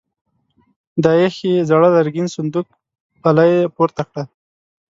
د 1.03 1.05
ايښې 1.21 1.53
زاړه 1.69 1.89
لرګين 1.95 2.27
صندوق 2.35 2.67
پله 3.23 3.43
يې 3.51 3.59
پورته 3.75 4.03
کړه. 4.09 4.23